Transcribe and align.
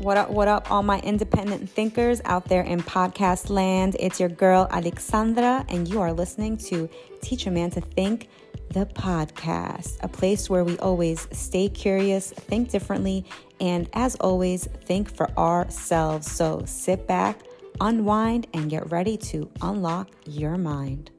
What 0.00 0.16
up, 0.16 0.30
what 0.30 0.48
up, 0.48 0.70
all 0.70 0.82
my 0.82 0.98
independent 1.00 1.68
thinkers 1.68 2.22
out 2.24 2.46
there 2.46 2.62
in 2.62 2.80
podcast 2.80 3.50
land? 3.50 3.98
It's 4.00 4.18
your 4.18 4.30
girl, 4.30 4.66
Alexandra, 4.70 5.66
and 5.68 5.86
you 5.86 6.00
are 6.00 6.10
listening 6.10 6.56
to 6.68 6.88
Teach 7.20 7.46
a 7.46 7.50
Man 7.50 7.68
to 7.72 7.82
Think, 7.82 8.30
the 8.70 8.86
podcast, 8.86 9.98
a 10.02 10.08
place 10.08 10.48
where 10.48 10.64
we 10.64 10.78
always 10.78 11.28
stay 11.32 11.68
curious, 11.68 12.30
think 12.32 12.70
differently, 12.70 13.26
and 13.60 13.90
as 13.92 14.16
always, 14.16 14.64
think 14.86 15.14
for 15.14 15.30
ourselves. 15.36 16.32
So 16.32 16.62
sit 16.64 17.06
back, 17.06 17.42
unwind, 17.78 18.46
and 18.54 18.70
get 18.70 18.90
ready 18.90 19.18
to 19.18 19.50
unlock 19.60 20.08
your 20.24 20.56
mind. 20.56 21.10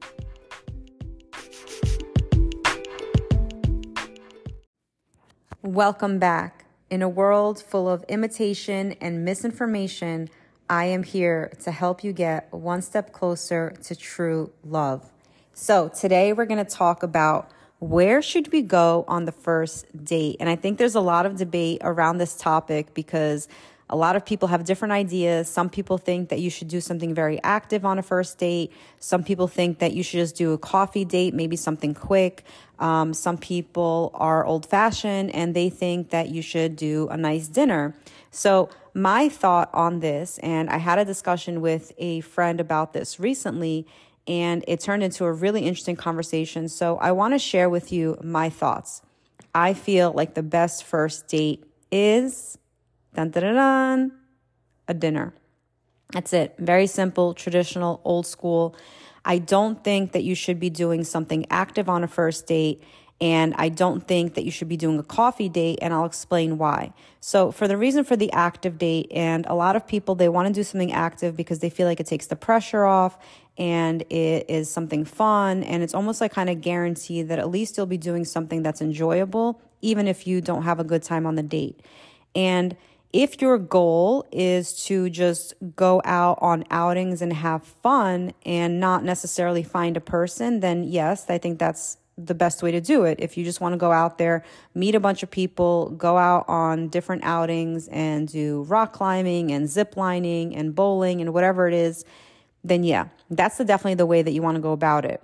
Welcome 5.62 6.18
back. 6.18 6.61
In 6.92 7.00
a 7.00 7.08
world 7.08 7.62
full 7.62 7.88
of 7.88 8.04
imitation 8.06 8.96
and 9.00 9.24
misinformation, 9.24 10.28
I 10.68 10.84
am 10.84 11.04
here 11.04 11.50
to 11.62 11.70
help 11.70 12.04
you 12.04 12.12
get 12.12 12.52
one 12.52 12.82
step 12.82 13.14
closer 13.14 13.72
to 13.84 13.96
true 13.96 14.52
love. 14.62 15.10
So, 15.54 15.88
today 15.88 16.34
we're 16.34 16.44
going 16.44 16.62
to 16.62 16.70
talk 16.70 17.02
about 17.02 17.50
where 17.78 18.20
should 18.20 18.52
we 18.52 18.60
go 18.60 19.06
on 19.08 19.24
the 19.24 19.32
first 19.32 20.04
date? 20.04 20.36
And 20.38 20.50
I 20.50 20.56
think 20.56 20.76
there's 20.76 20.94
a 20.94 21.00
lot 21.00 21.24
of 21.24 21.38
debate 21.38 21.80
around 21.80 22.18
this 22.18 22.36
topic 22.36 22.92
because 22.92 23.48
a 23.92 23.96
lot 23.96 24.16
of 24.16 24.24
people 24.24 24.48
have 24.48 24.64
different 24.64 24.92
ideas. 24.92 25.48
Some 25.48 25.68
people 25.68 25.98
think 25.98 26.30
that 26.30 26.40
you 26.40 26.48
should 26.48 26.68
do 26.68 26.80
something 26.80 27.14
very 27.14 27.40
active 27.44 27.84
on 27.84 27.98
a 27.98 28.02
first 28.02 28.38
date. 28.38 28.72
Some 28.98 29.22
people 29.22 29.46
think 29.46 29.80
that 29.80 29.92
you 29.92 30.02
should 30.02 30.18
just 30.18 30.34
do 30.34 30.54
a 30.54 30.58
coffee 30.58 31.04
date, 31.04 31.34
maybe 31.34 31.56
something 31.56 31.92
quick. 31.92 32.42
Um, 32.78 33.12
some 33.12 33.36
people 33.36 34.10
are 34.14 34.46
old 34.46 34.64
fashioned 34.64 35.34
and 35.34 35.54
they 35.54 35.68
think 35.68 36.08
that 36.08 36.30
you 36.30 36.40
should 36.40 36.74
do 36.74 37.06
a 37.08 37.18
nice 37.18 37.48
dinner. 37.48 37.94
So, 38.30 38.70
my 38.94 39.28
thought 39.28 39.70
on 39.72 40.00
this, 40.00 40.38
and 40.38 40.68
I 40.68 40.78
had 40.78 40.98
a 40.98 41.04
discussion 41.04 41.60
with 41.60 41.92
a 41.96 42.20
friend 42.20 42.60
about 42.60 42.92
this 42.92 43.20
recently, 43.20 43.86
and 44.26 44.64
it 44.68 44.80
turned 44.80 45.02
into 45.02 45.24
a 45.24 45.32
really 45.32 45.62
interesting 45.62 45.96
conversation. 45.96 46.68
So, 46.68 46.96
I 46.96 47.12
want 47.12 47.34
to 47.34 47.38
share 47.38 47.68
with 47.68 47.92
you 47.92 48.18
my 48.22 48.48
thoughts. 48.48 49.02
I 49.54 49.74
feel 49.74 50.12
like 50.12 50.34
the 50.34 50.42
best 50.42 50.84
first 50.84 51.28
date 51.28 51.64
is 51.90 52.58
dun, 53.14 53.30
dun, 53.30 53.54
dun, 53.54 54.12
a 54.88 54.94
dinner. 54.94 55.34
That's 56.12 56.32
it. 56.32 56.54
Very 56.58 56.86
simple, 56.86 57.34
traditional, 57.34 58.00
old 58.04 58.26
school. 58.26 58.76
I 59.24 59.38
don't 59.38 59.82
think 59.82 60.12
that 60.12 60.24
you 60.24 60.34
should 60.34 60.60
be 60.60 60.70
doing 60.70 61.04
something 61.04 61.46
active 61.50 61.88
on 61.88 62.04
a 62.04 62.08
first 62.08 62.46
date. 62.46 62.82
And 63.20 63.54
I 63.56 63.68
don't 63.68 64.06
think 64.06 64.34
that 64.34 64.44
you 64.44 64.50
should 64.50 64.68
be 64.68 64.76
doing 64.76 64.98
a 64.98 65.04
coffee 65.04 65.48
date, 65.48 65.78
and 65.80 65.94
I'll 65.94 66.06
explain 66.06 66.58
why. 66.58 66.92
So, 67.20 67.52
for 67.52 67.68
the 67.68 67.76
reason 67.76 68.02
for 68.02 68.16
the 68.16 68.32
active 68.32 68.78
date, 68.78 69.12
and 69.12 69.46
a 69.46 69.54
lot 69.54 69.76
of 69.76 69.86
people, 69.86 70.16
they 70.16 70.28
want 70.28 70.48
to 70.48 70.52
do 70.52 70.64
something 70.64 70.92
active 70.92 71.36
because 71.36 71.60
they 71.60 71.70
feel 71.70 71.86
like 71.86 72.00
it 72.00 72.06
takes 72.06 72.26
the 72.26 72.34
pressure 72.34 72.84
off 72.84 73.16
and 73.56 74.02
it 74.10 74.46
is 74.48 74.68
something 74.68 75.04
fun. 75.04 75.62
And 75.62 75.84
it's 75.84 75.94
almost 75.94 76.20
like 76.20 76.32
kind 76.32 76.50
of 76.50 76.60
guaranteed 76.60 77.28
that 77.28 77.38
at 77.38 77.48
least 77.48 77.76
you'll 77.76 77.86
be 77.86 77.96
doing 77.96 78.24
something 78.24 78.60
that's 78.60 78.82
enjoyable, 78.82 79.62
even 79.82 80.08
if 80.08 80.26
you 80.26 80.40
don't 80.40 80.64
have 80.64 80.80
a 80.80 80.84
good 80.84 81.04
time 81.04 81.24
on 81.24 81.36
the 81.36 81.44
date. 81.44 81.78
And 82.34 82.76
if 83.12 83.42
your 83.42 83.58
goal 83.58 84.26
is 84.32 84.84
to 84.86 85.10
just 85.10 85.54
go 85.76 86.00
out 86.04 86.38
on 86.40 86.64
outings 86.70 87.20
and 87.20 87.32
have 87.32 87.62
fun 87.62 88.32
and 88.46 88.80
not 88.80 89.04
necessarily 89.04 89.62
find 89.62 89.96
a 89.96 90.00
person, 90.00 90.60
then 90.60 90.84
yes, 90.84 91.28
I 91.28 91.38
think 91.38 91.58
that's 91.58 91.98
the 92.16 92.34
best 92.34 92.62
way 92.62 92.70
to 92.70 92.80
do 92.80 93.04
it. 93.04 93.18
If 93.20 93.36
you 93.36 93.44
just 93.44 93.60
want 93.60 93.74
to 93.74 93.78
go 93.78 93.92
out 93.92 94.18
there, 94.18 94.44
meet 94.74 94.94
a 94.94 95.00
bunch 95.00 95.22
of 95.22 95.30
people, 95.30 95.90
go 95.90 96.16
out 96.16 96.46
on 96.48 96.88
different 96.88 97.24
outings 97.24 97.88
and 97.88 98.28
do 98.28 98.62
rock 98.62 98.92
climbing 98.92 99.50
and 99.50 99.68
zip 99.68 99.96
lining 99.96 100.54
and 100.54 100.74
bowling 100.74 101.20
and 101.20 101.34
whatever 101.34 101.68
it 101.68 101.74
is, 101.74 102.04
then 102.64 102.84
yeah, 102.84 103.08
that's 103.30 103.58
the, 103.58 103.64
definitely 103.64 103.94
the 103.94 104.06
way 104.06 104.22
that 104.22 104.32
you 104.32 104.42
want 104.42 104.56
to 104.56 104.60
go 104.60 104.72
about 104.72 105.04
it. 105.04 105.22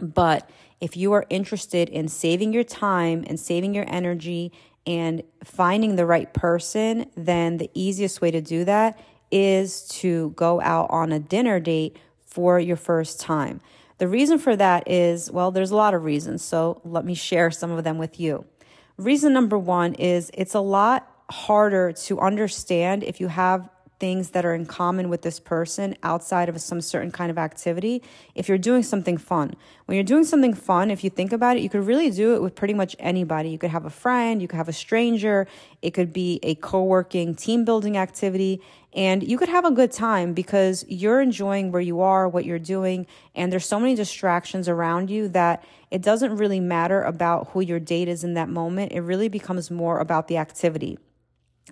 But 0.00 0.48
if 0.80 0.96
you 0.96 1.12
are 1.12 1.26
interested 1.28 1.88
in 1.88 2.08
saving 2.08 2.52
your 2.52 2.64
time 2.64 3.24
and 3.26 3.38
saving 3.40 3.74
your 3.74 3.84
energy 3.88 4.52
and 4.86 5.22
finding 5.44 5.96
the 5.96 6.06
right 6.06 6.32
person, 6.32 7.06
then 7.16 7.58
the 7.58 7.70
easiest 7.74 8.20
way 8.20 8.30
to 8.30 8.40
do 8.40 8.64
that 8.64 8.98
is 9.30 9.86
to 9.88 10.30
go 10.30 10.60
out 10.60 10.88
on 10.90 11.12
a 11.12 11.18
dinner 11.18 11.60
date 11.60 11.96
for 12.26 12.58
your 12.58 12.76
first 12.76 13.20
time. 13.20 13.60
The 13.98 14.08
reason 14.08 14.38
for 14.38 14.54
that 14.56 14.88
is, 14.88 15.30
well, 15.30 15.50
there's 15.50 15.70
a 15.70 15.76
lot 15.76 15.92
of 15.92 16.04
reasons. 16.04 16.42
So 16.42 16.80
let 16.84 17.04
me 17.04 17.14
share 17.14 17.50
some 17.50 17.70
of 17.70 17.84
them 17.84 17.98
with 17.98 18.18
you. 18.20 18.44
Reason 18.96 19.32
number 19.32 19.58
one 19.58 19.94
is 19.94 20.30
it's 20.34 20.54
a 20.54 20.60
lot 20.60 21.08
harder 21.30 21.92
to 21.92 22.20
understand 22.20 23.02
if 23.02 23.20
you 23.20 23.28
have 23.28 23.68
things 23.98 24.30
that 24.30 24.44
are 24.44 24.54
in 24.54 24.66
common 24.66 25.08
with 25.08 25.22
this 25.22 25.40
person 25.40 25.96
outside 26.02 26.48
of 26.48 26.60
some 26.60 26.80
certain 26.80 27.10
kind 27.10 27.30
of 27.30 27.38
activity 27.38 28.02
if 28.34 28.48
you're 28.48 28.58
doing 28.58 28.82
something 28.82 29.16
fun. 29.16 29.54
When 29.86 29.96
you're 29.96 30.04
doing 30.04 30.24
something 30.24 30.54
fun, 30.54 30.90
if 30.90 31.02
you 31.02 31.10
think 31.10 31.32
about 31.32 31.56
it, 31.56 31.62
you 31.62 31.68
could 31.68 31.86
really 31.86 32.10
do 32.10 32.34
it 32.34 32.42
with 32.42 32.54
pretty 32.54 32.74
much 32.74 32.94
anybody. 32.98 33.50
You 33.50 33.58
could 33.58 33.70
have 33.70 33.84
a 33.84 33.90
friend, 33.90 34.40
you 34.40 34.48
could 34.48 34.56
have 34.56 34.68
a 34.68 34.72
stranger, 34.72 35.46
it 35.82 35.92
could 35.92 36.12
be 36.12 36.38
a 36.42 36.54
co 36.54 36.82
working 36.84 37.34
team 37.34 37.64
building 37.64 37.96
activity, 37.96 38.60
and 38.92 39.22
you 39.22 39.36
could 39.38 39.48
have 39.48 39.64
a 39.64 39.70
good 39.70 39.92
time 39.92 40.32
because 40.32 40.84
you're 40.88 41.20
enjoying 41.20 41.72
where 41.72 41.82
you 41.82 42.00
are, 42.00 42.28
what 42.28 42.44
you're 42.44 42.58
doing, 42.58 43.06
and 43.34 43.52
there's 43.52 43.66
so 43.66 43.78
many 43.80 43.94
distractions 43.94 44.68
around 44.68 45.10
you 45.10 45.28
that 45.28 45.64
it 45.90 46.02
doesn't 46.02 46.36
really 46.36 46.60
matter 46.60 47.02
about 47.02 47.48
who 47.50 47.60
your 47.60 47.80
date 47.80 48.08
is 48.08 48.24
in 48.24 48.34
that 48.34 48.48
moment. 48.48 48.92
It 48.92 49.00
really 49.00 49.28
becomes 49.28 49.70
more 49.70 49.98
about 49.98 50.28
the 50.28 50.36
activity. 50.36 50.98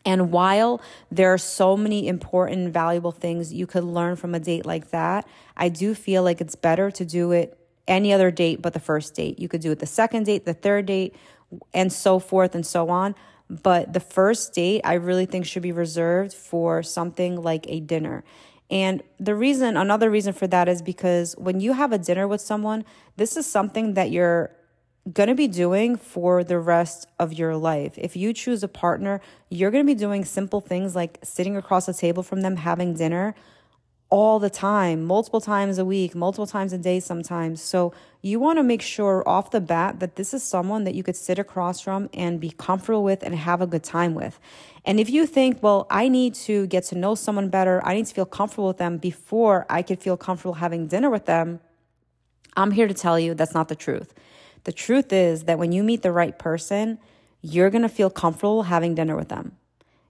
And 0.04 0.30
while 0.30 0.80
there 1.10 1.32
are 1.32 1.38
so 1.38 1.76
many 1.76 2.08
important 2.08 2.72
valuable 2.72 3.12
things 3.12 3.52
you 3.52 3.66
could 3.66 3.84
learn 3.84 4.16
from 4.16 4.34
a 4.34 4.40
date 4.40 4.66
like 4.66 4.90
that, 4.90 5.26
I 5.56 5.68
do 5.68 5.94
feel 5.94 6.22
like 6.22 6.40
it's 6.40 6.54
better 6.54 6.90
to 6.90 7.04
do 7.04 7.32
it 7.32 7.58
any 7.88 8.12
other 8.12 8.30
date 8.30 8.60
but 8.62 8.72
the 8.72 8.80
first 8.80 9.14
date. 9.14 9.38
You 9.38 9.48
could 9.48 9.60
do 9.60 9.70
it 9.70 9.78
the 9.78 9.86
second 9.86 10.24
date, 10.24 10.44
the 10.44 10.54
third 10.54 10.86
date, 10.86 11.14
and 11.72 11.92
so 11.92 12.18
forth 12.18 12.54
and 12.54 12.66
so 12.66 12.88
on. 12.88 13.14
But 13.48 13.92
the 13.92 14.00
first 14.00 14.54
date, 14.54 14.80
I 14.84 14.94
really 14.94 15.26
think 15.26 15.46
should 15.46 15.62
be 15.62 15.72
reserved 15.72 16.34
for 16.34 16.82
something 16.82 17.40
like 17.40 17.64
a 17.68 17.80
dinner. 17.80 18.24
And 18.70 19.02
the 19.20 19.36
reason, 19.36 19.76
another 19.76 20.10
reason 20.10 20.32
for 20.32 20.48
that 20.48 20.68
is 20.68 20.82
because 20.82 21.36
when 21.38 21.60
you 21.60 21.72
have 21.72 21.92
a 21.92 21.98
dinner 21.98 22.26
with 22.26 22.40
someone, 22.40 22.84
this 23.16 23.36
is 23.36 23.46
something 23.46 23.94
that 23.94 24.10
you're 24.10 24.50
going 25.12 25.28
to 25.28 25.34
be 25.34 25.48
doing 25.48 25.96
for 25.96 26.42
the 26.42 26.58
rest 26.58 27.06
of 27.18 27.32
your 27.32 27.56
life. 27.56 27.94
If 27.96 28.16
you 28.16 28.32
choose 28.32 28.62
a 28.62 28.68
partner, 28.68 29.20
you're 29.50 29.70
going 29.70 29.84
to 29.86 29.94
be 29.94 29.98
doing 29.98 30.24
simple 30.24 30.60
things 30.60 30.96
like 30.96 31.18
sitting 31.22 31.56
across 31.56 31.86
the 31.86 31.94
table 31.94 32.22
from 32.22 32.40
them, 32.40 32.56
having 32.56 32.94
dinner 32.94 33.34
all 34.08 34.38
the 34.38 34.50
time, 34.50 35.04
multiple 35.04 35.40
times 35.40 35.78
a 35.78 35.84
week, 35.84 36.14
multiple 36.14 36.46
times 36.46 36.72
a 36.72 36.78
day 36.78 37.00
sometimes. 37.00 37.60
So 37.60 37.92
you 38.22 38.38
want 38.38 38.58
to 38.58 38.62
make 38.62 38.82
sure 38.82 39.28
off 39.28 39.50
the 39.50 39.60
bat 39.60 39.98
that 39.98 40.14
this 40.14 40.32
is 40.32 40.42
someone 40.42 40.84
that 40.84 40.94
you 40.94 41.02
could 41.02 41.16
sit 41.16 41.38
across 41.38 41.80
from 41.80 42.08
and 42.14 42.40
be 42.40 42.50
comfortable 42.50 43.02
with 43.02 43.22
and 43.22 43.34
have 43.34 43.60
a 43.60 43.66
good 43.66 43.82
time 43.82 44.14
with. 44.14 44.38
And 44.84 45.00
if 45.00 45.10
you 45.10 45.26
think, 45.26 45.60
well, 45.60 45.88
I 45.90 46.08
need 46.08 46.34
to 46.34 46.68
get 46.68 46.84
to 46.84 46.94
know 46.94 47.16
someone 47.16 47.48
better, 47.48 47.84
I 47.84 47.94
need 47.94 48.06
to 48.06 48.14
feel 48.14 48.26
comfortable 48.26 48.68
with 48.68 48.78
them 48.78 48.98
before 48.98 49.66
I 49.68 49.82
could 49.82 50.00
feel 50.00 50.16
comfortable 50.16 50.54
having 50.54 50.86
dinner 50.86 51.10
with 51.10 51.26
them, 51.26 51.60
I'm 52.56 52.70
here 52.70 52.86
to 52.86 52.94
tell 52.94 53.18
you 53.18 53.34
that's 53.34 53.54
not 53.54 53.68
the 53.68 53.74
truth. 53.74 54.14
The 54.66 54.72
truth 54.72 55.12
is 55.12 55.44
that 55.44 55.60
when 55.60 55.70
you 55.70 55.84
meet 55.84 56.02
the 56.02 56.10
right 56.10 56.36
person, 56.36 56.98
you're 57.40 57.70
going 57.70 57.82
to 57.82 57.88
feel 57.88 58.10
comfortable 58.10 58.64
having 58.64 58.96
dinner 58.96 59.14
with 59.14 59.28
them. 59.28 59.52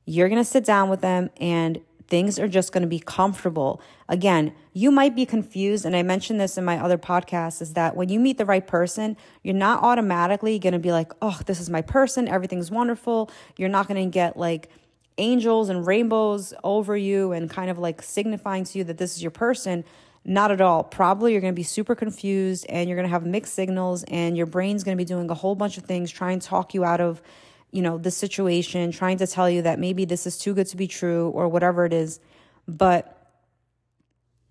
You're 0.07 0.31
going 0.31 0.41
to 0.41 0.49
sit 0.49 0.65
down 0.65 0.89
with 0.89 1.03
them 1.03 1.29
and 1.37 1.79
things 2.09 2.39
are 2.39 2.49
just 2.49 2.73
going 2.73 2.81
to 2.81 2.89
be 2.89 2.99
comfortable. 2.99 3.83
Again, 4.09 4.55
you 4.73 4.91
might 4.91 5.15
be 5.15 5.27
confused, 5.27 5.85
and 5.85 5.95
I 5.95 6.03
mentioned 6.03 6.41
this 6.41 6.57
in 6.57 6.65
my 6.65 6.79
other 6.79 6.97
podcast 6.97 7.61
is 7.61 7.75
that 7.75 7.97
when 7.97 8.09
you 8.09 8.19
meet 8.19 8.39
the 8.39 8.47
right 8.47 8.67
person, 8.67 9.19
you're 9.43 9.55
not 9.55 9.83
automatically 9.83 10.59
going 10.59 10.73
to 10.73 10.79
be 10.79 10.91
like, 10.91 11.13
oh, 11.21 11.39
this 11.45 11.61
is 11.61 11.69
my 11.69 11.83
person, 11.83 12.27
everything's 12.27 12.71
wonderful. 12.71 13.31
You're 13.59 13.69
not 13.69 13.89
going 13.89 14.03
to 14.03 14.11
get 14.11 14.39
like 14.39 14.71
angels 15.19 15.69
and 15.69 15.87
rainbows 15.87 16.55
over 16.65 16.97
you 16.97 17.33
and 17.33 17.51
kind 17.51 17.69
of 17.69 17.79
like 17.79 18.01
signifying 18.01 18.65
to 18.65 18.79
you 18.79 18.85
that 18.85 18.97
this 18.97 19.17
is 19.17 19.23
your 19.23 19.31
person. 19.31 19.85
Not 20.29 20.51
at 20.51 20.61
all. 20.61 20.83
Probably 20.83 21.31
you're 21.31 21.41
going 21.41 21.55
to 21.55 21.57
be 21.57 21.63
super 21.63 21.95
confused 21.95 22.67
and 22.69 22.89
you're 22.89 22.97
going 22.97 23.07
to 23.07 23.13
have 23.13 23.25
mixed 23.25 23.55
signals 23.55 24.03
and 24.09 24.37
your 24.37 24.47
brain's 24.47 24.83
going 24.83 24.97
to 24.97 25.01
be 25.01 25.07
doing 25.07 25.31
a 25.31 25.35
whole 25.35 25.55
bunch 25.55 25.79
of 25.79 25.85
things 25.85 26.11
trying 26.11 26.41
to 26.41 26.47
talk 26.47 26.75
you 26.75 26.85
out 26.85 27.01
of, 27.01 27.23
you 27.71 27.81
know, 27.81 27.97
the 27.97 28.11
situation, 28.11 28.91
trying 28.91 29.19
to 29.19 29.27
tell 29.29 29.49
you 29.49 29.63
that 29.63 29.79
maybe 29.79 30.05
this 30.05 30.27
is 30.27 30.37
too 30.37 30.53
good 30.53 30.67
to 30.67 30.77
be 30.77 30.89
true 30.89 31.29
or 31.29 31.47
whatever 31.47 31.85
it 31.85 31.93
is. 31.93 32.19
But 32.67 33.13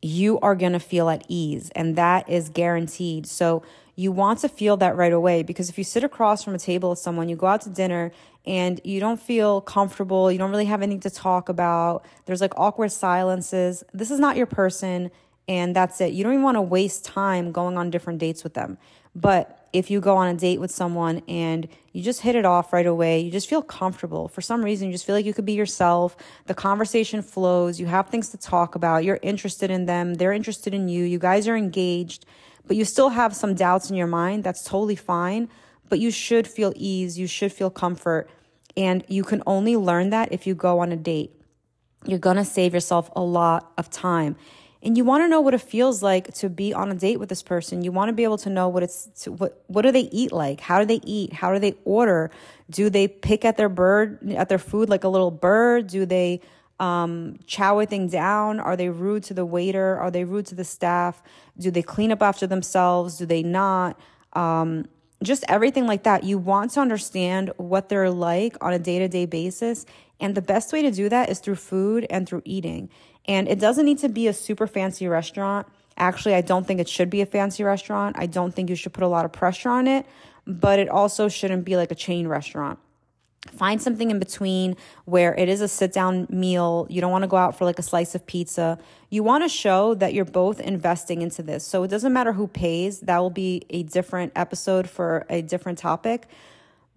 you 0.02 0.40
are 0.40 0.56
going 0.56 0.72
to 0.72 0.80
feel 0.80 1.10
at 1.10 1.26
ease 1.28 1.72
and 1.76 1.98
that 1.98 2.30
is 2.30 2.48
guaranteed. 2.48 3.28
So 3.28 3.62
you 3.98 4.14
want 4.14 4.40
to 4.40 4.50
feel 4.50 4.78
that 4.78 4.96
right 4.96 5.12
away 5.12 5.44
because 5.44 5.70
if 5.70 5.78
you 5.78 5.84
sit 5.84 6.06
across 6.06 6.42
from 6.42 6.56
a 6.56 6.60
table 6.60 6.92
with 6.92 7.00
someone, 7.00 7.28
you 7.28 7.36
go 7.36 7.48
out 7.48 7.62
to 7.62 7.70
dinner 7.70 8.14
and 8.46 8.80
you 8.86 9.02
don't 9.02 9.20
feel 9.20 9.60
comfortable, 9.60 10.32
you 10.32 10.38
don't 10.38 10.52
really 10.52 10.66
have 10.66 10.82
anything 10.82 11.02
to 11.02 11.10
talk 11.10 11.50
about, 11.50 12.06
there's 12.28 12.40
like 12.40 12.54
awkward 12.56 12.94
silences. 12.94 13.84
This 13.94 14.10
is 14.10 14.22
not 14.22 14.38
your 14.38 14.46
person 14.46 15.12
and 15.48 15.76
that's 15.76 16.02
it. 16.02 16.14
You 16.14 16.24
don't 16.24 16.34
even 16.34 16.44
want 16.44 16.56
to 16.56 16.62
waste 16.62 17.06
time 17.06 17.52
going 17.52 17.78
on 17.78 17.90
different 17.90 18.20
dates 18.20 18.44
with 18.44 18.54
them. 18.54 18.78
But 19.16 19.68
if 19.72 19.90
you 19.90 20.02
go 20.02 20.18
on 20.18 20.28
a 20.28 20.34
date 20.34 20.60
with 20.60 20.72
someone 20.72 21.22
and 21.28 21.68
you 21.94 22.02
just 22.02 22.22
hit 22.22 22.36
it 22.36 22.46
off 22.46 22.74
right 22.74 22.86
away, 22.86 23.20
you 23.20 23.32
just 23.32 23.48
feel 23.48 23.62
comfortable. 23.62 24.28
For 24.28 24.42
some 24.42 24.64
reason, 24.64 24.88
you 24.88 24.94
just 24.94 25.06
feel 25.06 25.16
like 25.16 25.26
you 25.26 25.34
could 25.34 25.46
be 25.46 25.54
yourself. 25.54 26.18
The 26.48 26.54
conversation 26.54 27.22
flows. 27.22 27.80
You 27.80 27.86
have 27.86 28.10
things 28.10 28.30
to 28.30 28.38
talk 28.38 28.76
about. 28.76 29.04
You're 29.04 29.20
interested 29.22 29.72
in 29.72 29.86
them. 29.86 30.16
They're 30.16 30.34
interested 30.34 30.74
in 30.74 30.88
you. 30.88 31.04
You 31.04 31.20
guys 31.20 31.48
are 31.48 31.56
engaged, 31.56 32.26
but 32.68 32.76
you 32.76 32.84
still 32.84 33.10
have 33.10 33.36
some 33.36 33.54
doubts 33.54 33.90
in 33.90 33.96
your 33.96 34.08
mind. 34.08 34.44
That's 34.44 34.64
totally 34.64 34.96
fine. 34.96 35.50
But 35.88 36.00
you 36.00 36.12
should 36.12 36.48
feel 36.48 36.74
ease. 36.76 37.18
You 37.18 37.28
should 37.28 37.54
feel 37.54 37.70
comfort. 37.70 38.30
And 38.76 39.06
you 39.08 39.24
can 39.24 39.44
only 39.46 39.78
learn 39.78 40.10
that 40.10 40.34
if 40.34 40.46
you 40.48 40.56
go 40.56 40.80
on 40.80 40.92
a 40.92 40.98
date. 40.98 41.32
You're 42.06 42.20
going 42.20 42.38
to 42.38 42.46
save 42.46 42.74
yourself 42.74 43.10
a 43.16 43.22
lot 43.22 43.72
of 43.78 43.90
time 43.90 44.36
and 44.86 44.96
you 44.96 45.04
want 45.04 45.24
to 45.24 45.28
know 45.28 45.42
what 45.42 45.56
it 45.56 45.62
feels 45.62 46.04
like 46.04 46.32
to 46.36 46.48
be 46.48 46.72
on 46.72 46.92
a 46.92 46.96
date 46.96 47.20
with 47.20 47.28
this 47.28 47.42
person. 47.42 47.84
You 47.84 47.92
want 47.92 48.10
to 48.10 48.14
be 48.14 48.24
able 48.24 48.38
to 48.38 48.52
know 48.52 48.70
what 48.70 48.84
it's 48.84 49.08
to, 49.24 49.32
what 49.32 49.64
what 49.66 49.82
do 49.82 49.92
they 49.92 50.08
eat 50.12 50.32
like? 50.32 50.62
How 50.62 50.80
do 50.80 50.86
they 50.86 51.02
eat? 51.04 51.34
How 51.34 51.52
do 51.52 51.60
they 51.60 51.74
order? 51.86 52.30
Do 52.70 52.92
they 52.92 53.08
pick 53.08 53.44
at 53.44 53.58
their 53.58 53.68
bird 53.68 54.32
at 54.34 54.48
their 54.48 54.60
food 54.60 54.88
like 54.88 55.04
a 55.04 55.10
little 55.10 55.32
bird? 55.32 55.88
Do 55.88 56.06
they 56.06 56.40
um, 56.80 57.40
chow 57.48 57.74
everything 57.74 58.10
down? 58.10 58.60
Are 58.60 58.78
they 58.78 58.90
rude 58.90 59.24
to 59.24 59.34
the 59.34 59.46
waiter? 59.46 59.98
Are 59.98 60.12
they 60.12 60.24
rude 60.24 60.46
to 60.48 60.56
the 60.56 60.64
staff? 60.64 61.24
Do 61.58 61.72
they 61.72 61.82
clean 61.82 62.12
up 62.12 62.22
after 62.22 62.46
themselves? 62.46 63.18
Do 63.18 63.26
they 63.26 63.42
not? 63.42 64.00
Um, 64.34 64.86
just 65.24 65.44
everything 65.48 65.88
like 65.88 66.04
that. 66.04 66.24
You 66.24 66.38
want 66.38 66.72
to 66.72 66.82
understand 66.82 67.52
what 67.58 67.90
they're 67.90 68.12
like 68.12 68.58
on 68.62 68.74
a 68.74 68.80
day-to-day 68.80 69.26
basis. 69.26 69.86
And 70.20 70.36
the 70.36 70.42
best 70.42 70.72
way 70.72 70.82
to 70.84 70.92
do 70.92 71.10
that 71.10 71.30
is 71.30 71.40
through 71.40 71.56
food 71.56 72.06
and 72.10 72.28
through 72.28 72.44
eating 72.46 72.90
and 73.28 73.48
it 73.48 73.60
doesn't 73.60 73.86
need 73.86 74.00
to 74.00 74.10
be 74.10 74.28
a 74.28 74.34
super 74.34 74.68
fancy 74.68 75.08
restaurant. 75.08 75.68
Actually, 75.98 76.36
I 76.36 76.42
don't 76.42 76.68
think 76.68 76.80
it 76.80 76.90
should 76.90 77.10
be 77.10 77.22
a 77.22 77.26
fancy 77.26 77.64
restaurant. 77.64 78.18
I 78.20 78.26
don't 78.26 78.54
think 78.54 78.70
you 78.70 78.76
should 78.76 78.94
put 78.94 79.04
a 79.04 79.08
lot 79.08 79.26
of 79.26 79.32
pressure 79.32 79.70
on 79.70 79.88
it, 79.88 80.06
but 80.46 80.80
it 80.80 80.90
also 80.90 81.28
shouldn't 81.28 81.66
be 81.66 81.78
like 81.78 81.92
a 81.92 81.96
chain 81.96 82.28
restaurant. 82.28 82.80
Find 83.52 83.82
something 83.82 84.10
in 84.10 84.20
between 84.20 84.76
where 85.06 85.36
it 85.36 85.48
is 85.50 85.62
a 85.62 85.68
sit 85.68 85.94
down 85.94 86.28
meal. 86.30 86.88
You 86.90 87.00
don't 87.00 87.12
want 87.12 87.24
to 87.24 87.28
go 87.28 87.38
out 87.38 87.56
for 87.56 87.64
like 87.64 87.78
a 87.78 87.84
slice 87.84 88.16
of 88.16 88.26
pizza. 88.26 88.80
You 89.10 89.24
want 89.24 89.44
to 89.44 89.50
show 89.50 89.94
that 89.96 90.14
you're 90.14 90.26
both 90.26 90.60
investing 90.60 91.22
into 91.22 91.44
this. 91.44 91.64
So 91.64 91.84
it 91.84 91.90
doesn't 91.90 92.12
matter 92.12 92.34
who 92.34 92.48
pays, 92.48 93.02
that 93.02 93.20
will 93.20 93.30
be 93.30 93.64
a 93.70 93.84
different 93.84 94.32
episode 94.36 94.90
for 94.90 95.26
a 95.30 95.42
different 95.42 95.78
topic. 95.78 96.28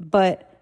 But 0.01 0.58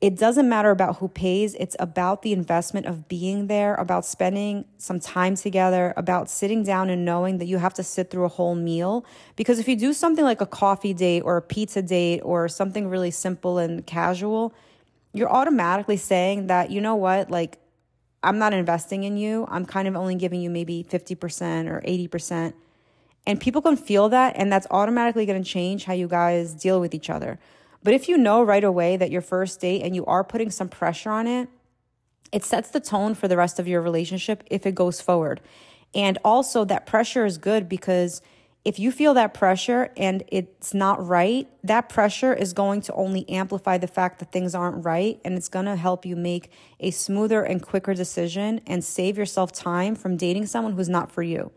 it 0.00 0.16
doesn't 0.16 0.48
matter 0.48 0.70
about 0.70 0.96
who 0.96 1.08
pays. 1.08 1.54
It's 1.56 1.76
about 1.78 2.22
the 2.22 2.32
investment 2.32 2.86
of 2.86 3.06
being 3.06 3.48
there, 3.48 3.74
about 3.74 4.06
spending 4.06 4.64
some 4.78 4.98
time 4.98 5.36
together, 5.36 5.92
about 5.94 6.30
sitting 6.30 6.62
down 6.62 6.88
and 6.88 7.04
knowing 7.04 7.36
that 7.36 7.44
you 7.44 7.58
have 7.58 7.74
to 7.74 7.82
sit 7.82 8.10
through 8.10 8.24
a 8.24 8.28
whole 8.28 8.54
meal. 8.54 9.04
Because 9.36 9.58
if 9.58 9.68
you 9.68 9.76
do 9.76 9.92
something 9.92 10.24
like 10.24 10.40
a 10.40 10.46
coffee 10.46 10.94
date 10.94 11.20
or 11.20 11.36
a 11.36 11.42
pizza 11.42 11.82
date 11.82 12.20
or 12.20 12.48
something 12.48 12.88
really 12.88 13.10
simple 13.10 13.58
and 13.58 13.86
casual, 13.86 14.54
you're 15.12 15.30
automatically 15.30 15.98
saying 15.98 16.46
that, 16.46 16.70
you 16.70 16.80
know 16.80 16.94
what, 16.94 17.30
like, 17.30 17.58
I'm 18.22 18.38
not 18.38 18.54
investing 18.54 19.04
in 19.04 19.18
you. 19.18 19.46
I'm 19.48 19.66
kind 19.66 19.86
of 19.86 19.96
only 19.96 20.14
giving 20.14 20.40
you 20.40 20.48
maybe 20.48 20.86
50% 20.88 21.68
or 21.68 21.82
80%. 21.86 22.54
And 23.26 23.38
people 23.38 23.60
can 23.60 23.76
feel 23.76 24.08
that, 24.10 24.34
and 24.36 24.50
that's 24.50 24.66
automatically 24.70 25.26
going 25.26 25.42
to 25.42 25.48
change 25.48 25.84
how 25.84 25.92
you 25.92 26.08
guys 26.08 26.54
deal 26.54 26.80
with 26.80 26.94
each 26.94 27.10
other. 27.10 27.38
But 27.82 27.94
if 27.94 28.08
you 28.08 28.18
know 28.18 28.42
right 28.42 28.64
away 28.64 28.96
that 28.96 29.10
your 29.10 29.22
first 29.22 29.60
date 29.60 29.82
and 29.82 29.94
you 29.94 30.04
are 30.06 30.22
putting 30.22 30.50
some 30.50 30.68
pressure 30.68 31.10
on 31.10 31.26
it, 31.26 31.48
it 32.32 32.44
sets 32.44 32.70
the 32.70 32.80
tone 32.80 33.14
for 33.14 33.28
the 33.28 33.36
rest 33.36 33.58
of 33.58 33.66
your 33.66 33.80
relationship 33.80 34.44
if 34.50 34.66
it 34.66 34.74
goes 34.74 35.00
forward. 35.00 35.40
And 35.94 36.18
also, 36.24 36.64
that 36.66 36.86
pressure 36.86 37.24
is 37.24 37.38
good 37.38 37.68
because 37.68 38.22
if 38.64 38.78
you 38.78 38.92
feel 38.92 39.14
that 39.14 39.32
pressure 39.32 39.90
and 39.96 40.22
it's 40.28 40.74
not 40.74 41.04
right, 41.04 41.48
that 41.64 41.88
pressure 41.88 42.34
is 42.34 42.52
going 42.52 42.82
to 42.82 42.92
only 42.92 43.28
amplify 43.28 43.78
the 43.78 43.86
fact 43.86 44.18
that 44.18 44.30
things 44.30 44.54
aren't 44.54 44.84
right. 44.84 45.18
And 45.24 45.34
it's 45.34 45.48
going 45.48 45.64
to 45.64 45.76
help 45.76 46.04
you 46.04 46.14
make 46.14 46.50
a 46.78 46.90
smoother 46.90 47.42
and 47.42 47.62
quicker 47.62 47.94
decision 47.94 48.60
and 48.66 48.84
save 48.84 49.16
yourself 49.16 49.50
time 49.50 49.94
from 49.94 50.16
dating 50.16 50.46
someone 50.46 50.74
who's 50.74 50.88
not 50.88 51.10
for 51.10 51.22
you. 51.22 51.50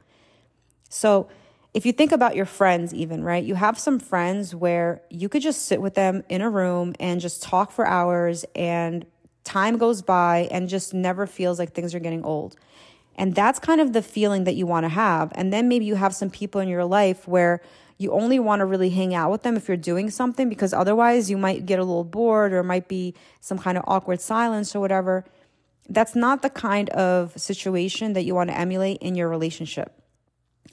So, 0.90 1.28
if 1.74 1.86
you 1.86 1.92
think 1.92 2.12
about 2.12 2.36
your 2.36 2.46
friends, 2.46 2.94
even, 2.94 3.24
right? 3.24 3.44
You 3.44 3.56
have 3.56 3.80
some 3.80 4.00
friends 4.00 4.54
where 4.54 5.02
you 5.10 5.28
could 5.28 5.42
just 5.42 5.64
sit 5.66 5.82
with 5.82 5.96
them 5.96 6.24
in 6.30 6.42
a 6.42 6.50
room 6.50 6.94
and 7.00 7.20
just 7.20 7.42
talk 7.42 7.72
for 7.72 7.86
hours, 7.86 8.46
and 8.56 9.06
time 9.44 9.78
goes 9.78 10.02
by 10.02 10.48
and 10.52 10.70
just 10.70 10.94
never 10.94 11.26
feels 11.26 11.60
like 11.60 11.74
things 11.74 11.96
are 11.96 12.00
getting 12.00 12.24
old. 12.24 12.56
And 13.16 13.36
that's 13.36 13.60
kind 13.60 13.82
of 13.82 13.94
the 13.94 14.02
feeling 14.02 14.44
that 14.46 14.56
you 14.56 14.66
want 14.66 14.86
to 14.86 14.90
have. 14.90 15.32
And 15.36 15.52
then 15.52 15.68
maybe 15.68 15.86
you 15.86 15.96
have 15.96 16.16
some 16.16 16.30
people 16.30 16.62
in 16.62 16.68
your 16.68 16.86
life 16.86 17.28
where 17.28 17.62
you 17.98 18.12
only 18.12 18.40
want 18.40 18.60
to 18.62 18.66
really 18.66 18.90
hang 18.90 19.14
out 19.14 19.32
with 19.32 19.44
them 19.44 19.56
if 19.56 19.68
you're 19.68 19.78
doing 19.78 20.10
something 20.10 20.50
because 20.50 20.74
otherwise 20.74 21.30
you 21.30 21.38
might 21.38 21.66
get 21.66 21.80
a 21.80 21.84
little 21.84 22.04
bored 22.04 22.54
or 22.54 22.64
might 22.64 22.88
be 22.88 23.14
some 23.40 23.60
kind 23.60 23.78
of 23.78 23.84
awkward 23.88 24.20
silence 24.20 24.76
or 24.76 24.80
whatever. 24.80 25.26
That's 25.90 26.16
not 26.16 26.42
the 26.42 26.50
kind 26.50 26.90
of 26.90 27.34
situation 27.40 28.14
that 28.14 28.24
you 28.24 28.34
want 28.34 28.50
to 28.50 28.58
emulate 28.58 28.98
in 28.98 29.16
your 29.16 29.30
relationship. 29.30 30.03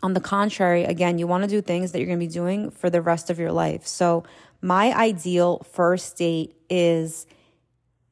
On 0.02 0.14
the 0.14 0.20
contrary, 0.20 0.84
again, 0.84 1.18
you 1.18 1.26
want 1.26 1.44
to 1.44 1.48
do 1.48 1.60
things 1.60 1.92
that 1.92 1.98
you're 1.98 2.06
going 2.06 2.18
to 2.18 2.26
be 2.26 2.32
doing 2.32 2.70
for 2.70 2.88
the 2.88 3.02
rest 3.02 3.28
of 3.28 3.38
your 3.38 3.52
life. 3.52 3.86
So, 3.86 4.24
my 4.62 4.92
ideal 4.94 5.66
first 5.72 6.18
date 6.18 6.54
is 6.68 7.26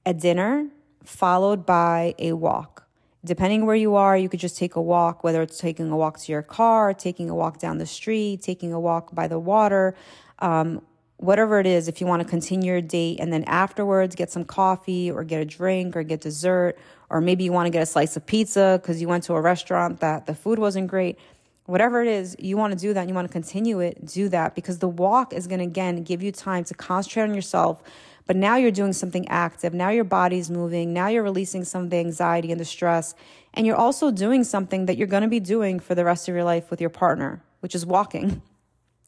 a 0.06 0.14
dinner 0.14 0.68
followed 1.04 1.66
by 1.66 2.14
a 2.18 2.32
walk. 2.32 2.86
Depending 3.24 3.66
where 3.66 3.76
you 3.76 3.96
are, 3.96 4.16
you 4.16 4.28
could 4.28 4.40
just 4.40 4.56
take 4.56 4.76
a 4.76 4.80
walk, 4.80 5.24
whether 5.24 5.42
it's 5.42 5.58
taking 5.58 5.90
a 5.90 5.96
walk 5.96 6.18
to 6.20 6.32
your 6.32 6.42
car, 6.42 6.94
taking 6.94 7.28
a 7.28 7.34
walk 7.34 7.58
down 7.58 7.78
the 7.78 7.86
street, 7.86 8.40
taking 8.42 8.72
a 8.72 8.80
walk 8.80 9.14
by 9.14 9.26
the 9.26 9.38
water, 9.38 9.94
um, 10.38 10.80
whatever 11.16 11.58
it 11.58 11.66
is. 11.66 11.88
If 11.88 12.00
you 12.00 12.06
want 12.06 12.22
to 12.22 12.28
continue 12.28 12.72
your 12.72 12.80
date 12.80 13.18
and 13.20 13.32
then 13.32 13.44
afterwards 13.44 14.14
get 14.14 14.30
some 14.30 14.44
coffee 14.44 15.10
or 15.10 15.24
get 15.24 15.42
a 15.42 15.44
drink 15.44 15.96
or 15.96 16.02
get 16.02 16.20
dessert, 16.20 16.78
or 17.10 17.20
maybe 17.20 17.44
you 17.44 17.52
want 17.52 17.66
to 17.66 17.70
get 17.70 17.82
a 17.82 17.86
slice 17.86 18.16
of 18.16 18.24
pizza 18.24 18.78
because 18.80 19.00
you 19.00 19.08
went 19.08 19.24
to 19.24 19.34
a 19.34 19.40
restaurant 19.40 20.00
that 20.00 20.26
the 20.26 20.34
food 20.34 20.58
wasn't 20.58 20.86
great 20.86 21.18
whatever 21.68 22.00
it 22.00 22.08
is 22.08 22.34
you 22.38 22.56
want 22.56 22.72
to 22.72 22.78
do 22.78 22.94
that 22.94 23.00
and 23.00 23.10
you 23.10 23.14
want 23.14 23.28
to 23.28 23.32
continue 23.32 23.78
it 23.78 24.04
do 24.06 24.28
that 24.28 24.54
because 24.54 24.78
the 24.78 24.88
walk 24.88 25.34
is 25.34 25.46
going 25.46 25.58
to 25.58 25.66
again 25.66 26.02
give 26.02 26.22
you 26.22 26.32
time 26.32 26.64
to 26.64 26.72
concentrate 26.72 27.24
on 27.24 27.34
yourself 27.34 27.82
but 28.26 28.36
now 28.36 28.56
you're 28.56 28.70
doing 28.70 28.92
something 28.92 29.26
active. 29.28 29.72
Now 29.72 29.88
your 29.88 30.04
body's 30.04 30.50
moving. 30.50 30.92
Now 30.92 31.08
you're 31.08 31.22
releasing 31.22 31.64
some 31.64 31.84
of 31.84 31.90
the 31.90 31.96
anxiety 31.96 32.52
and 32.52 32.60
the 32.60 32.64
stress 32.64 33.14
and 33.54 33.66
you're 33.66 33.76
also 33.76 34.10
doing 34.10 34.44
something 34.44 34.84
that 34.86 34.98
you're 34.98 35.06
going 35.06 35.22
to 35.22 35.28
be 35.28 35.40
doing 35.40 35.80
for 35.80 35.94
the 35.94 36.04
rest 36.04 36.28
of 36.28 36.34
your 36.34 36.44
life 36.44 36.70
with 36.70 36.80
your 36.80 36.90
partner 36.90 37.42
which 37.60 37.74
is 37.74 37.84
walking. 37.84 38.42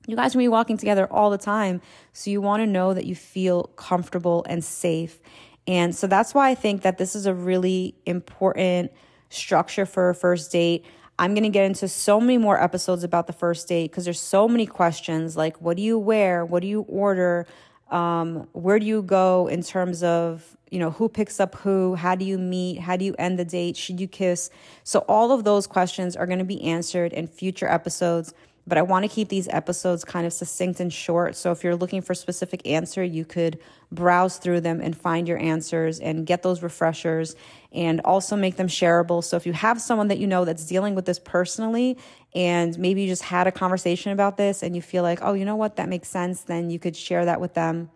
You 0.06 0.16
guys 0.16 0.34
will 0.34 0.40
be 0.40 0.48
walking 0.48 0.76
together 0.76 1.06
all 1.10 1.30
the 1.30 1.38
time 1.38 1.80
so 2.12 2.30
you 2.30 2.40
want 2.40 2.62
to 2.62 2.66
know 2.66 2.94
that 2.94 3.04
you 3.04 3.14
feel 3.14 3.64
comfortable 3.76 4.44
and 4.48 4.64
safe. 4.64 5.20
And 5.66 5.94
so 5.94 6.06
that's 6.06 6.34
why 6.34 6.49
i 6.50 6.54
think 6.54 6.82
that 6.82 6.99
this 6.99 7.14
is 7.14 7.26
a 7.26 7.35
really 7.35 7.94
important 8.06 8.90
structure 9.28 9.87
for 9.87 10.11
a 10.11 10.14
first 10.14 10.50
date 10.50 10.85
I'm 11.20 11.34
going 11.34 11.44
to 11.44 11.50
get 11.50 11.66
into 11.66 11.86
so 11.86 12.18
many 12.18 12.38
more 12.38 12.58
episodes 12.58 13.04
about 13.04 13.26
the 13.26 13.34
first 13.34 13.68
date 13.68 13.90
because 13.90 14.06
there's 14.06 14.18
so 14.18 14.48
many 14.48 14.64
questions 14.64 15.36
like 15.36 15.60
what 15.60 15.76
do 15.76 15.82
you 15.82 15.98
wear? 15.98 16.46
What 16.46 16.62
do 16.62 16.66
you 16.66 16.80
order? 16.88 17.46
Um, 17.90 18.48
where 18.52 18.78
do 18.78 18.86
you 18.86 19.02
go 19.02 19.46
in 19.46 19.62
terms 19.62 20.02
of, 20.02 20.56
you 20.70 20.78
know, 20.78 20.92
who 20.92 21.10
picks 21.10 21.38
up 21.38 21.56
who? 21.56 21.94
How 21.94 22.14
do 22.14 22.24
you 22.24 22.38
meet? 22.38 22.80
How 22.80 22.96
do 22.96 23.04
you 23.04 23.14
end 23.18 23.38
the 23.38 23.44
date? 23.44 23.76
Should 23.76 24.00
you 24.00 24.08
kiss? 24.08 24.48
So 24.82 25.00
all 25.00 25.30
of 25.30 25.44
those 25.44 25.66
questions 25.66 26.16
are 26.16 26.24
going 26.24 26.38
to 26.38 26.44
be 26.44 26.62
answered 26.62 27.12
in 27.12 27.26
future 27.26 27.68
episodes 27.68 28.32
but 28.67 28.79
I 28.79 28.83
want 28.83 29.05
to 29.05 29.09
keep 29.09 29.29
these 29.29 29.49
episodes 29.49 30.05
kind 30.05 30.26
of 30.26 30.33
succinct 30.33 30.81
and 30.81 30.93
short. 30.93 31.35
So 31.35 31.50
if 31.50 31.64
you're 31.64 31.76
looking 31.76 32.02
for 32.02 32.12
a 32.12 32.17
specific 32.17 32.67
answer, 32.67 33.02
you 33.02 33.25
could 33.25 33.59
browse 33.90 34.38
through 34.38 34.61
them 34.61 34.81
and 34.81 34.97
find 34.97 35.26
your 35.26 35.38
answers 35.38 35.99
and 35.99 36.26
get 36.26 36.43
those 36.43 36.62
refreshers 36.62 37.35
and 37.73 38.00
also 38.02 38.37
make 38.37 38.57
them 38.57 38.69
shareable. 38.69 39.25
So 39.25 39.37
if 39.37 39.47
you 39.47 39.52
have 39.52 39.81
someone 39.81 40.09
that 40.09 40.19
you 40.19 40.26
know 40.26 40.45
that's 40.45 40.67
dealing 40.67 40.95
with 40.95 41.05
this 41.05 41.19
personally 41.19 41.99
and 42.35 42.79
maybe 42.79 43.02
you 43.02 43.09
just 43.09 43.23
had 43.23 43.47
a 43.47 43.52
conversation 43.52 44.12
about 44.12 44.37
this 44.37 44.62
and 44.62 44.76
you 44.76 44.83
feel 44.83 45.02
like, 45.02 45.21
oh, 45.23 45.33
you 45.33 45.45
know 45.45 45.57
what, 45.57 45.76
that 45.76 45.88
makes 45.88 46.09
sense, 46.09 46.43
then 46.43 46.71
you 46.71 46.79
could 46.79 46.97
share 46.97 47.25
that 47.25 47.40
with 47.40 47.55
them 47.55 47.90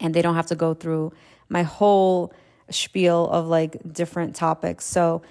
and 0.00 0.14
they 0.14 0.22
don't 0.22 0.34
have 0.34 0.46
to 0.46 0.56
go 0.56 0.74
through 0.74 1.12
my 1.48 1.62
whole 1.62 2.32
spiel 2.70 3.28
of 3.28 3.46
like 3.46 3.76
different 3.92 4.34
topics. 4.34 4.84
So 4.84 5.22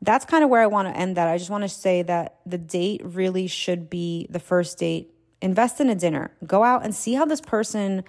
that's 0.00 0.24
kind 0.24 0.44
of 0.44 0.50
where 0.50 0.62
I 0.62 0.66
want 0.66 0.88
to 0.88 0.96
end 0.96 1.16
that. 1.16 1.28
I 1.28 1.38
just 1.38 1.50
want 1.50 1.62
to 1.62 1.68
say 1.68 2.02
that 2.02 2.36
the 2.46 2.58
date 2.58 3.00
really 3.04 3.46
should 3.46 3.90
be 3.90 4.26
the 4.30 4.38
first 4.38 4.78
date. 4.78 5.12
Invest 5.40 5.80
in 5.80 5.88
a 5.88 5.94
dinner. 5.94 6.30
Go 6.46 6.62
out 6.62 6.84
and 6.84 6.94
see 6.94 7.14
how 7.14 7.24
this 7.24 7.40
person 7.40 8.04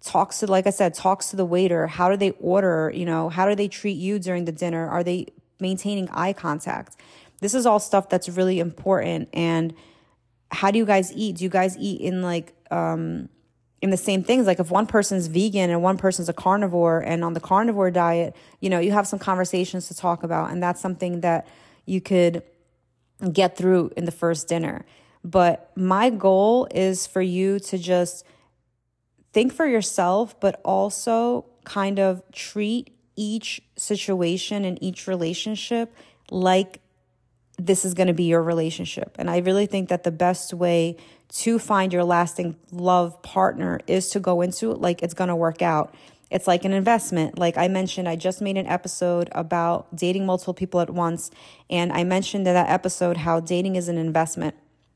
talks 0.00 0.40
to 0.40 0.46
like 0.46 0.66
I 0.66 0.70
said, 0.70 0.94
talks 0.94 1.30
to 1.30 1.36
the 1.36 1.44
waiter. 1.44 1.86
How 1.86 2.08
do 2.08 2.16
they 2.16 2.30
order? 2.32 2.92
You 2.94 3.04
know, 3.04 3.28
how 3.28 3.48
do 3.48 3.54
they 3.54 3.68
treat 3.68 3.96
you 3.96 4.18
during 4.18 4.44
the 4.44 4.52
dinner? 4.52 4.88
Are 4.88 5.02
they 5.02 5.26
maintaining 5.60 6.08
eye 6.10 6.32
contact? 6.32 6.96
This 7.40 7.54
is 7.54 7.66
all 7.66 7.78
stuff 7.78 8.08
that's 8.08 8.28
really 8.28 8.58
important. 8.58 9.28
And 9.32 9.74
how 10.50 10.70
do 10.70 10.78
you 10.78 10.86
guys 10.86 11.12
eat? 11.12 11.36
Do 11.36 11.44
you 11.44 11.50
guys 11.50 11.76
eat 11.76 12.00
in 12.00 12.22
like 12.22 12.54
um 12.70 13.28
in 13.80 13.90
the 13.90 13.96
same 13.96 14.22
things. 14.22 14.46
Like 14.46 14.58
if 14.58 14.70
one 14.70 14.86
person's 14.86 15.26
vegan 15.26 15.70
and 15.70 15.82
one 15.82 15.98
person's 15.98 16.28
a 16.28 16.32
carnivore, 16.32 17.00
and 17.00 17.24
on 17.24 17.34
the 17.34 17.40
carnivore 17.40 17.90
diet, 17.90 18.34
you 18.60 18.70
know, 18.70 18.78
you 18.78 18.92
have 18.92 19.06
some 19.06 19.18
conversations 19.18 19.88
to 19.88 19.96
talk 19.96 20.22
about, 20.22 20.50
and 20.50 20.62
that's 20.62 20.80
something 20.80 21.20
that 21.20 21.46
you 21.86 22.00
could 22.00 22.42
get 23.32 23.56
through 23.56 23.90
in 23.96 24.04
the 24.04 24.12
first 24.12 24.48
dinner. 24.48 24.84
But 25.24 25.72
my 25.76 26.10
goal 26.10 26.68
is 26.70 27.06
for 27.06 27.22
you 27.22 27.58
to 27.60 27.78
just 27.78 28.24
think 29.32 29.52
for 29.52 29.66
yourself, 29.66 30.38
but 30.40 30.60
also 30.64 31.46
kind 31.64 31.98
of 31.98 32.22
treat 32.32 32.96
each 33.16 33.60
situation 33.76 34.64
and 34.64 34.80
each 34.82 35.06
relationship 35.06 35.94
like 36.30 36.80
this 37.58 37.84
is 37.84 37.94
going 37.94 38.06
to 38.06 38.14
be 38.14 38.24
your 38.24 38.42
relationship. 38.42 39.16
And 39.18 39.28
I 39.28 39.38
really 39.38 39.66
think 39.66 39.88
that 39.88 40.04
the 40.04 40.12
best 40.12 40.54
way 40.54 40.96
to 41.30 41.58
find 41.58 41.92
your 41.92 42.04
lasting 42.04 42.56
love 42.72 43.20
partner 43.22 43.80
is 43.86 44.10
to 44.10 44.20
go 44.20 44.40
into 44.40 44.70
it 44.72 44.80
like 44.80 45.02
it's 45.02 45.14
going 45.14 45.28
to 45.28 45.36
work 45.36 45.62
out. 45.62 45.94
It's 46.30 46.46
like 46.46 46.64
an 46.64 46.72
investment. 46.72 47.38
Like 47.38 47.56
I 47.56 47.68
mentioned, 47.68 48.08
I 48.08 48.16
just 48.16 48.40
made 48.40 48.56
an 48.56 48.66
episode 48.66 49.28
about 49.32 49.94
dating 49.94 50.26
multiple 50.26 50.54
people 50.54 50.80
at 50.80 50.90
once. 50.90 51.30
And 51.70 51.92
I 51.92 52.04
mentioned 52.04 52.46
in 52.46 52.54
that 52.54 52.68
episode 52.68 53.18
how 53.18 53.40
dating 53.40 53.76
is 53.76 53.88
an 53.88 53.98
investment. 53.98 54.54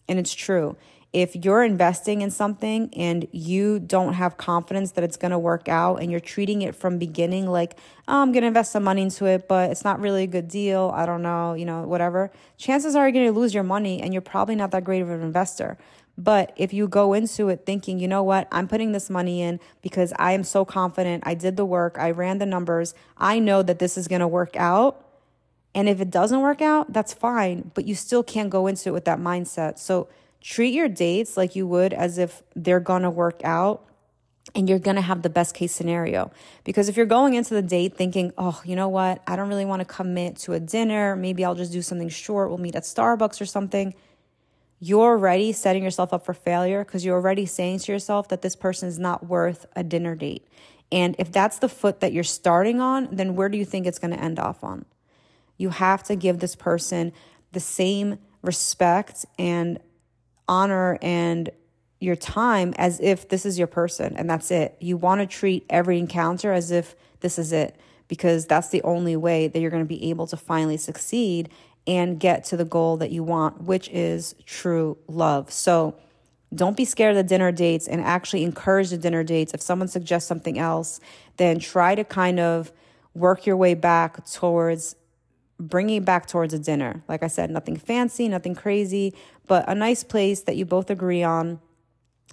And 0.08 0.18
it's 0.18 0.34
true 0.34 0.76
if 1.12 1.36
you're 1.36 1.62
investing 1.62 2.22
in 2.22 2.30
something 2.30 2.88
and 2.94 3.26
you 3.32 3.78
don't 3.78 4.14
have 4.14 4.38
confidence 4.38 4.92
that 4.92 5.04
it's 5.04 5.16
going 5.18 5.30
to 5.30 5.38
work 5.38 5.68
out 5.68 5.96
and 5.96 6.10
you're 6.10 6.20
treating 6.20 6.62
it 6.62 6.74
from 6.74 6.98
beginning 6.98 7.46
like 7.46 7.76
oh, 8.08 8.22
i'm 8.22 8.32
going 8.32 8.42
to 8.42 8.48
invest 8.48 8.72
some 8.72 8.84
money 8.84 9.02
into 9.02 9.26
it 9.26 9.46
but 9.46 9.70
it's 9.70 9.84
not 9.84 10.00
really 10.00 10.24
a 10.24 10.26
good 10.26 10.48
deal 10.48 10.90
i 10.94 11.04
don't 11.04 11.22
know 11.22 11.54
you 11.54 11.64
know 11.64 11.82
whatever 11.82 12.30
chances 12.56 12.94
are 12.94 13.06
you're 13.06 13.12
going 13.12 13.26
to 13.26 13.38
lose 13.38 13.52
your 13.52 13.62
money 13.62 14.00
and 14.00 14.14
you're 14.14 14.22
probably 14.22 14.54
not 14.54 14.70
that 14.70 14.84
great 14.84 15.02
of 15.02 15.10
an 15.10 15.20
investor. 15.20 15.76
But 16.18 16.52
if 16.56 16.74
you 16.74 16.88
go 16.88 17.14
into 17.14 17.48
it 17.48 17.64
thinking 17.64 17.98
you 17.98 18.06
know 18.06 18.22
what? 18.22 18.46
I'm 18.52 18.68
putting 18.68 18.92
this 18.92 19.08
money 19.08 19.40
in 19.40 19.60
because 19.80 20.12
i 20.18 20.32
am 20.32 20.44
so 20.44 20.64
confident 20.64 21.24
i 21.26 21.34
did 21.34 21.56
the 21.56 21.64
work 21.64 21.96
i 21.98 22.10
ran 22.10 22.38
the 22.38 22.46
numbers 22.46 22.94
i 23.16 23.38
know 23.38 23.62
that 23.62 23.78
this 23.78 23.96
is 23.96 24.08
going 24.08 24.20
to 24.20 24.28
work 24.28 24.54
out 24.56 25.04
and 25.74 25.88
if 25.88 26.00
it 26.00 26.10
doesn't 26.10 26.40
work 26.40 26.60
out 26.60 26.92
that's 26.92 27.14
fine 27.14 27.70
but 27.74 27.86
you 27.86 27.94
still 27.94 28.22
can't 28.22 28.50
go 28.50 28.66
into 28.66 28.90
it 28.90 28.92
with 28.92 29.06
that 29.06 29.18
mindset. 29.18 29.78
So 29.78 30.08
treat 30.42 30.74
your 30.74 30.88
dates 30.88 31.36
like 31.36 31.56
you 31.56 31.66
would 31.66 31.92
as 31.92 32.18
if 32.18 32.42
they're 32.54 32.80
to 32.80 33.10
work 33.10 33.40
out 33.44 33.88
and 34.54 34.68
you're 34.68 34.80
going 34.80 34.96
to 34.96 35.02
have 35.02 35.22
the 35.22 35.30
best 35.30 35.54
case 35.54 35.72
scenario. 35.72 36.30
Because 36.64 36.88
if 36.88 36.96
you're 36.96 37.06
going 37.06 37.34
into 37.34 37.54
the 37.54 37.62
date 37.62 37.96
thinking, 37.96 38.32
oh, 38.36 38.60
you 38.64 38.76
know 38.76 38.88
what, 38.88 39.22
I 39.26 39.36
don't 39.36 39.48
really 39.48 39.64
want 39.64 39.80
to 39.80 39.86
commit 39.86 40.36
to 40.38 40.52
a 40.52 40.60
dinner, 40.60 41.16
maybe 41.16 41.44
I'll 41.44 41.54
just 41.54 41.72
do 41.72 41.80
something 41.80 42.08
short, 42.08 42.48
we'll 42.48 42.58
meet 42.58 42.74
at 42.74 42.82
Starbucks 42.82 43.40
or 43.40 43.46
something, 43.46 43.94
you're 44.80 45.12
already 45.12 45.52
setting 45.52 45.84
yourself 45.84 46.12
up 46.12 46.24
for 46.26 46.34
failure 46.34 46.84
because 46.84 47.04
you're 47.04 47.14
already 47.14 47.46
saying 47.46 47.78
to 47.80 47.92
yourself 47.92 48.28
that 48.28 48.42
this 48.42 48.56
person 48.56 48.88
is 48.88 48.98
not 48.98 49.26
worth 49.26 49.64
a 49.76 49.84
dinner 49.84 50.16
date. 50.16 50.46
And 50.90 51.14
if 51.20 51.30
that's 51.30 51.60
the 51.60 51.68
foot 51.68 52.00
that 52.00 52.12
you're 52.12 52.24
starting 52.24 52.80
on, 52.80 53.08
then 53.12 53.36
where 53.36 53.48
do 53.48 53.56
you 53.56 53.64
think 53.64 53.86
it's 53.86 54.00
going 54.00 54.12
to 54.12 54.20
end 54.20 54.40
off 54.40 54.64
on? 54.64 54.84
You 55.56 55.70
have 55.70 56.02
to 56.04 56.16
give 56.16 56.40
this 56.40 56.56
person 56.56 57.12
the 57.52 57.60
same 57.60 58.18
respect 58.42 59.24
and 59.38 59.78
honor 60.52 60.98
and 61.00 61.50
your 61.98 62.16
time 62.16 62.74
as 62.76 63.00
if 63.00 63.28
this 63.30 63.46
is 63.46 63.58
your 63.58 63.66
person 63.66 64.14
and 64.16 64.28
that's 64.28 64.50
it. 64.50 64.76
You 64.80 64.98
want 64.98 65.20
to 65.22 65.26
treat 65.26 65.64
every 65.70 65.98
encounter 65.98 66.52
as 66.52 66.70
if 66.70 66.94
this 67.20 67.38
is 67.38 67.52
it 67.52 67.76
because 68.06 68.44
that's 68.46 68.68
the 68.68 68.82
only 68.82 69.16
way 69.16 69.48
that 69.48 69.58
you're 69.60 69.70
going 69.70 69.82
to 69.82 69.88
be 69.88 70.10
able 70.10 70.26
to 70.26 70.36
finally 70.36 70.76
succeed 70.76 71.48
and 71.86 72.20
get 72.20 72.44
to 72.44 72.56
the 72.56 72.66
goal 72.66 72.98
that 72.98 73.10
you 73.10 73.22
want, 73.22 73.62
which 73.62 73.88
is 73.88 74.34
true 74.44 74.98
love. 75.08 75.50
So 75.50 75.96
don't 76.54 76.76
be 76.76 76.84
scared 76.84 77.16
of 77.16 77.16
the 77.16 77.28
dinner 77.28 77.50
dates 77.50 77.88
and 77.88 78.02
actually 78.02 78.44
encourage 78.44 78.90
the 78.90 78.98
dinner 78.98 79.24
dates. 79.24 79.54
If 79.54 79.62
someone 79.62 79.88
suggests 79.88 80.28
something 80.28 80.58
else, 80.58 81.00
then 81.38 81.58
try 81.60 81.94
to 81.94 82.04
kind 82.04 82.38
of 82.38 82.72
work 83.14 83.46
your 83.46 83.56
way 83.56 83.72
back 83.72 84.26
towards 84.26 84.96
bringing 85.68 86.02
back 86.02 86.26
towards 86.26 86.52
a 86.52 86.58
dinner. 86.58 87.02
Like 87.08 87.22
I 87.22 87.28
said, 87.28 87.50
nothing 87.50 87.76
fancy, 87.76 88.28
nothing 88.28 88.54
crazy, 88.54 89.14
but 89.46 89.68
a 89.68 89.74
nice 89.74 90.04
place 90.04 90.42
that 90.42 90.56
you 90.56 90.64
both 90.64 90.90
agree 90.90 91.22
on. 91.22 91.60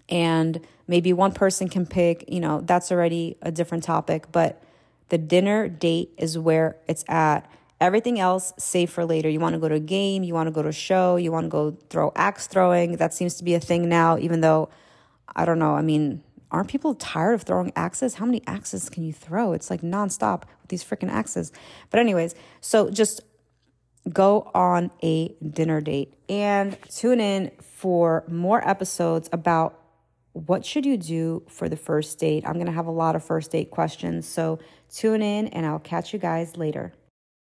And 0.09 0.59
maybe 0.87 1.13
one 1.13 1.31
person 1.31 1.69
can 1.69 1.85
pick, 1.85 2.25
you 2.27 2.39
know, 2.39 2.61
that's 2.61 2.91
already 2.91 3.37
a 3.41 3.51
different 3.51 3.83
topic, 3.83 4.31
but 4.31 4.63
the 5.09 5.17
dinner 5.17 5.67
date 5.67 6.11
is 6.17 6.37
where 6.37 6.77
it's 6.87 7.05
at. 7.07 7.49
Everything 7.79 8.19
else, 8.19 8.51
save 8.57 8.89
for 8.89 9.05
later. 9.05 9.29
You 9.29 9.39
want 9.39 9.53
to 9.53 9.59
go 9.59 9.69
to 9.69 9.75
a 9.75 9.79
game, 9.79 10.23
you 10.23 10.33
want 10.33 10.47
to 10.47 10.51
go 10.51 10.61
to 10.61 10.69
a 10.69 10.73
show, 10.73 11.15
you 11.15 11.31
want 11.31 11.45
to 11.45 11.49
go 11.49 11.77
throw 11.89 12.11
axe 12.15 12.47
throwing. 12.47 12.97
That 12.97 13.13
seems 13.13 13.35
to 13.35 13.43
be 13.43 13.53
a 13.53 13.59
thing 13.59 13.87
now, 13.87 14.17
even 14.17 14.41
though 14.41 14.69
I 15.35 15.45
don't 15.45 15.59
know. 15.59 15.75
I 15.75 15.81
mean, 15.81 16.23
aren't 16.51 16.69
people 16.69 16.95
tired 16.95 17.33
of 17.33 17.43
throwing 17.43 17.71
axes? 17.75 18.15
How 18.15 18.25
many 18.25 18.41
axes 18.47 18.89
can 18.89 19.03
you 19.03 19.13
throw? 19.13 19.53
It's 19.53 19.69
like 19.69 19.81
nonstop 19.81 20.41
with 20.61 20.69
these 20.69 20.83
freaking 20.83 21.11
axes. 21.11 21.51
But, 21.89 21.99
anyways, 21.99 22.35
so 22.61 22.89
just 22.89 23.21
go 24.11 24.49
on 24.53 24.91
a 25.03 25.35
dinner 25.47 25.81
date 25.81 26.15
and 26.27 26.77
tune 26.89 27.19
in 27.19 27.51
for 27.61 28.23
more 28.27 28.67
episodes 28.67 29.29
about 29.31 29.79
what 30.33 30.65
should 30.65 30.85
you 30.85 30.97
do 30.97 31.43
for 31.49 31.69
the 31.69 31.77
first 31.77 32.17
date. 32.19 32.43
I'm 32.47 32.53
going 32.53 32.67
to 32.67 32.71
have 32.71 32.87
a 32.87 32.91
lot 32.91 33.15
of 33.15 33.23
first 33.23 33.51
date 33.51 33.71
questions. 33.71 34.27
So, 34.27 34.59
tune 34.93 35.21
in 35.21 35.47
and 35.49 35.65
I'll 35.65 35.79
catch 35.79 36.13
you 36.13 36.19
guys 36.19 36.57
later. 36.57 36.93